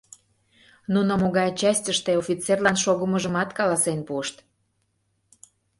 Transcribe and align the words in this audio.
Нуно 0.93 1.13
могай 1.23 1.49
частьыште 1.59 2.11
офицерлан 2.21 2.77
шогымыжымат 2.83 3.49
каласен 3.57 3.99
пуышт. 4.07 4.35